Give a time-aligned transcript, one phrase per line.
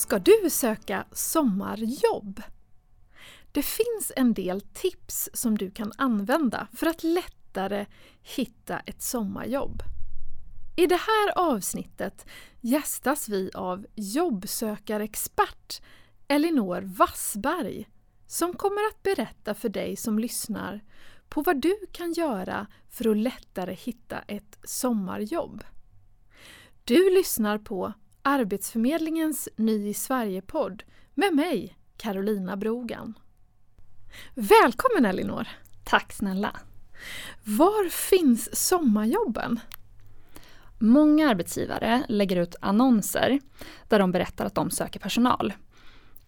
[0.00, 2.42] Ska du söka sommarjobb?
[3.52, 7.86] Det finns en del tips som du kan använda för att lättare
[8.22, 9.82] hitta ett sommarjobb.
[10.76, 12.26] I det här avsnittet
[12.60, 15.82] gästas vi av jobbsökarexpert
[16.28, 17.88] Elinor Wassberg
[18.26, 20.80] som kommer att berätta för dig som lyssnar
[21.28, 25.64] på vad du kan göra för att lättare hitta ett sommarjobb.
[26.84, 27.92] Du lyssnar på
[28.22, 30.82] Arbetsförmedlingens Ny i Sverige-podd
[31.14, 33.18] med mig, Carolina Brogan.
[34.34, 35.48] Välkommen Elinor!
[35.84, 36.56] Tack snälla!
[37.44, 39.60] Var finns sommarjobben?
[40.78, 43.40] Många arbetsgivare lägger ut annonser
[43.88, 45.52] där de berättar att de söker personal.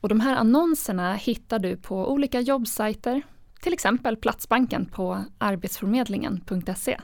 [0.00, 3.22] Och de här annonserna hittar du på olika jobbsajter,
[3.60, 7.00] till exempel Platsbanken på arbetsförmedlingen.se.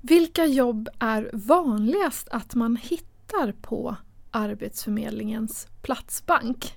[0.00, 3.09] Vilka jobb är vanligast att man hittar
[3.62, 3.96] på
[4.30, 6.74] Arbetsförmedlingens Platsbank?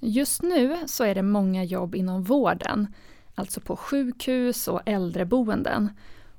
[0.00, 2.94] Just nu så är det många jobb inom vården,
[3.34, 5.90] alltså på sjukhus och äldreboenden.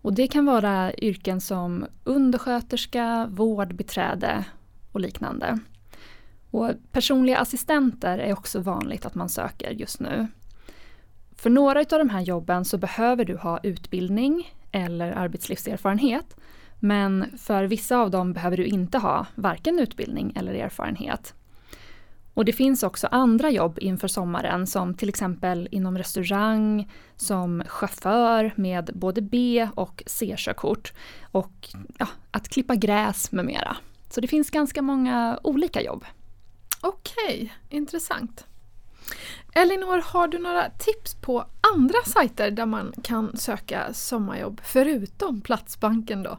[0.02, 4.46] Och det kan vara yrken som undersköterska, vårdbiträde
[4.92, 5.60] och liknande.
[6.52, 10.28] Och personliga assistenter är också vanligt att man söker just nu.
[11.36, 16.36] För några av de här jobben så behöver du ha utbildning eller arbetslivserfarenhet.
[16.86, 21.34] Men för vissa av dem behöver du inte ha varken utbildning eller erfarenhet.
[22.34, 28.52] Och det finns också andra jobb inför sommaren som till exempel inom restaurang, som chaufför
[28.56, 30.94] med både B och C-körkort
[31.32, 33.78] och ja, att klippa gräs med mera.
[34.10, 36.06] Så det finns ganska många olika jobb.
[36.82, 38.46] Okej, intressant.
[39.54, 41.46] Elinor, har du några tips på
[41.76, 46.38] andra sajter där man kan söka sommarjobb förutom Platsbanken då?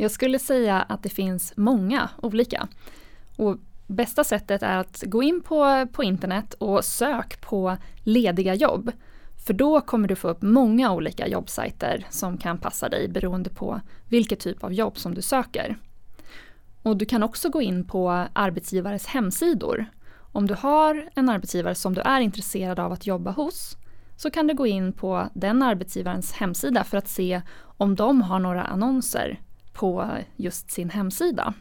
[0.00, 2.68] Jag skulle säga att det finns många olika.
[3.36, 8.92] Och bästa sättet är att gå in på, på internet och sök på lediga jobb.
[9.46, 13.80] För då kommer du få upp många olika jobbsajter som kan passa dig beroende på
[14.08, 15.78] vilket typ av jobb som du söker.
[16.82, 19.86] Och du kan också gå in på arbetsgivares hemsidor.
[20.32, 23.76] Om du har en arbetsgivare som du är intresserad av att jobba hos
[24.16, 28.38] så kan du gå in på den arbetsgivarens hemsida för att se om de har
[28.38, 29.40] några annonser
[29.78, 31.54] på just sin hemsida.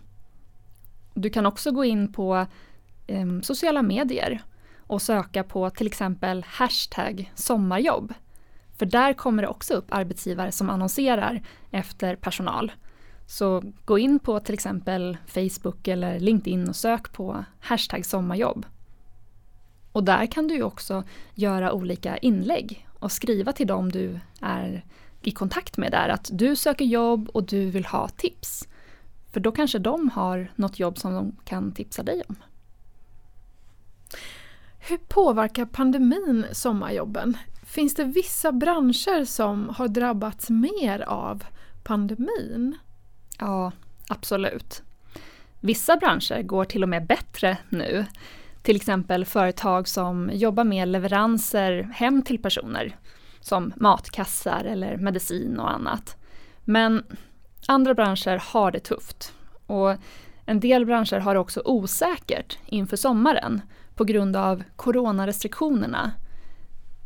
[1.13, 2.45] Du kan också gå in på
[3.07, 4.41] eh, sociala medier
[4.77, 8.13] och söka på till exempel hashtag sommarjobb.
[8.77, 11.41] För där kommer det också upp arbetsgivare som annonserar
[11.71, 12.71] efter personal.
[13.27, 18.65] Så gå in på till exempel Facebook eller LinkedIn och sök på hashtag sommarjobb.
[19.91, 21.03] Och där kan du också
[21.33, 24.85] göra olika inlägg och skriva till dem du är
[25.27, 28.67] i kontakt med där att du söker jobb och du vill ha tips.
[29.33, 32.35] För då kanske de har något jobb som de kan tipsa dig om.
[34.79, 37.37] Hur påverkar pandemin sommarjobben?
[37.65, 41.43] Finns det vissa branscher som har drabbats mer av
[41.83, 42.77] pandemin?
[43.39, 43.71] Ja,
[44.09, 44.83] absolut.
[45.59, 48.05] Vissa branscher går till och med bättre nu.
[48.61, 52.95] Till exempel företag som jobbar med leveranser hem till personer,
[53.47, 56.15] som matkassar eller medicin och annat.
[56.63, 57.03] Men
[57.67, 59.33] andra branscher har det tufft.
[59.67, 59.95] Och
[60.45, 63.61] en del branscher har det också osäkert inför sommaren
[63.95, 66.11] på grund av coronarestriktionerna.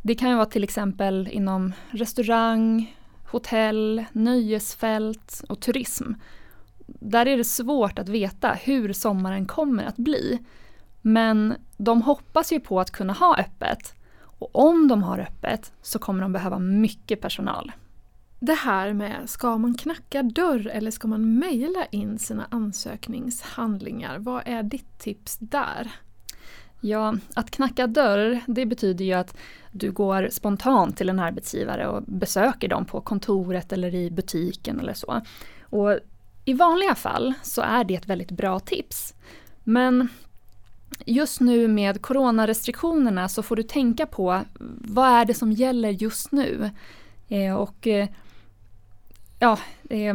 [0.02, 2.96] Det kan ju vara till exempel inom restaurang,
[3.30, 6.12] hotell, nöjesfält och turism.
[6.86, 10.38] Där är det svårt att veta hur sommaren kommer att bli.
[11.02, 13.94] Men de hoppas ju på att kunna ha öppet.
[14.42, 17.72] Och om de har öppet så kommer de behöva mycket personal.
[18.40, 24.18] Det här med, ska man knacka dörr eller ska man mejla in sina ansökningshandlingar?
[24.18, 25.92] Vad är ditt tips där?
[26.80, 29.36] Ja, att knacka dörr, det betyder ju att
[29.72, 34.94] du går spontant till en arbetsgivare och besöker dem på kontoret eller i butiken eller
[34.94, 35.20] så.
[35.62, 35.98] Och
[36.44, 39.14] I vanliga fall så är det ett väldigt bra tips.
[39.64, 40.08] Men
[41.06, 44.40] just nu med coronarestriktionerna så får du tänka på
[44.78, 46.70] vad är det som gäller just nu?
[47.28, 48.08] Eh, och eh,
[49.38, 49.58] ja,
[49.90, 50.14] eh,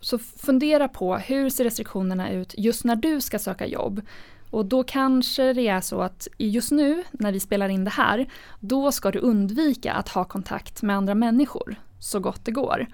[0.00, 4.02] så fundera på hur ser restriktionerna ut just när du ska söka jobb?
[4.50, 8.26] Och då kanske det är så att just nu när vi spelar in det här,
[8.60, 12.86] då ska du undvika att ha kontakt med andra människor så gott det går.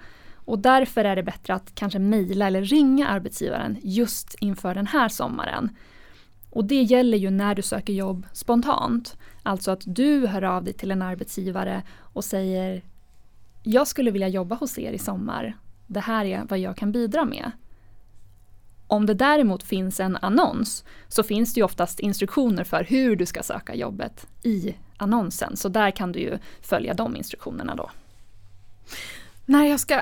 [0.45, 5.09] Och därför är det bättre att kanske mejla eller ringa arbetsgivaren just inför den här
[5.09, 5.75] sommaren.
[6.53, 9.17] Och det gäller ju när du söker jobb spontant.
[9.43, 12.81] Alltså att du hör av dig till en arbetsgivare och säger
[13.63, 15.57] Jag skulle vilja jobba hos er i sommar.
[15.87, 17.51] Det här är vad jag kan bidra med.
[18.87, 23.25] Om det däremot finns en annons så finns det ju oftast instruktioner för hur du
[23.25, 25.57] ska söka jobbet i annonsen.
[25.57, 27.91] Så där kan du ju följa de instruktionerna då.
[29.45, 30.01] När jag ska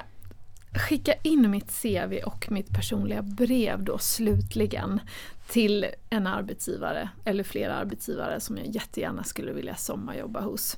[0.74, 5.00] skicka in mitt CV och mitt personliga brev då slutligen
[5.48, 10.78] till en arbetsgivare eller flera arbetsgivare som jag jättegärna skulle vilja sommarjobba hos.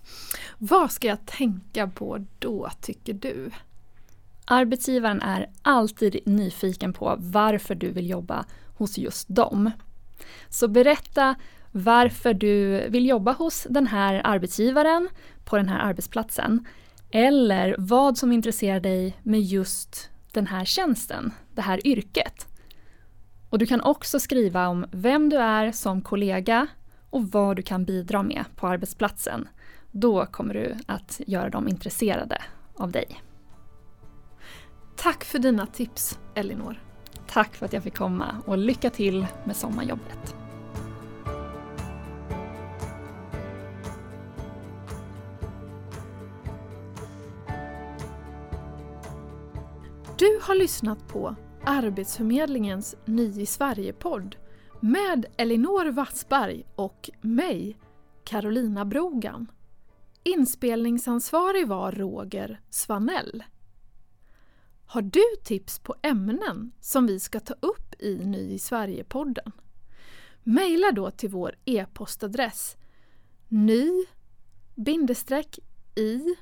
[0.57, 3.51] Vad ska jag tänka på då tycker du?
[4.45, 8.45] Arbetsgivaren är alltid nyfiken på varför du vill jobba
[8.77, 9.71] hos just dem.
[10.49, 11.35] Så berätta
[11.71, 15.09] varför du vill jobba hos den här arbetsgivaren
[15.43, 16.67] på den här arbetsplatsen.
[17.15, 22.47] Eller vad som intresserar dig med just den här tjänsten, det här yrket.
[23.49, 26.67] Och du kan också skriva om vem du är som kollega
[27.09, 29.47] och vad du kan bidra med på arbetsplatsen.
[29.91, 32.41] Då kommer du att göra dem intresserade
[32.75, 33.21] av dig.
[34.95, 36.83] Tack för dina tips, Elinor.
[37.27, 40.42] Tack för att jag fick komma och lycka till med sommarjobbet.
[50.17, 54.35] Du har lyssnat på Arbetsförmedlingens Ny i Sverige-podd
[54.79, 57.77] med Elinor Wassberg och mig,
[58.23, 59.51] Carolina Brogan.
[60.23, 63.43] Inspelningsansvarig var Roger Svanell.
[64.85, 69.51] Har du tips på ämnen som vi ska ta upp i Ny i Sverige-podden?
[70.43, 72.77] Maila då till vår e-postadress
[73.47, 74.05] ny
[75.95, 76.35] i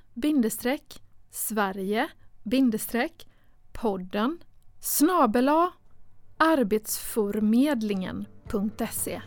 [1.30, 2.10] Sverige
[3.82, 4.40] podden
[4.80, 5.72] snabela
[6.38, 9.22] arbetsförmedlingen.se